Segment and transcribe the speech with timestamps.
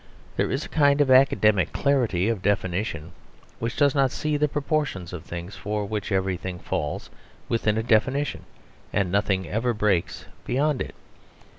[0.35, 3.11] There is a kind of academic clarity of definition
[3.59, 7.11] which does not see the proportions of things for which everything falls
[7.47, 8.45] within a definition,
[8.91, 10.95] and nothing ever breaks beyond it.